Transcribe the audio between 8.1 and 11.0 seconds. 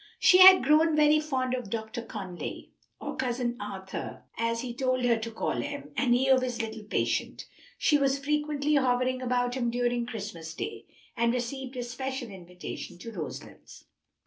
frequently hovering about him during Christmas day;